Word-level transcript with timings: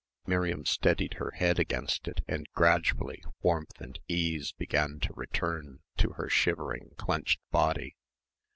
Miriam 0.25 0.65
steadied 0.65 1.13
her 1.19 1.29
head 1.29 1.59
against 1.59 2.07
it 2.07 2.21
and 2.27 2.47
gradually 2.55 3.21
warmth 3.43 3.79
and 3.79 3.99
ease 4.07 4.51
began 4.51 4.99
to 4.99 5.13
return 5.13 5.81
to 5.97 6.13
her 6.13 6.27
shivering, 6.27 6.95
clenched 6.97 7.39
body. 7.51 7.95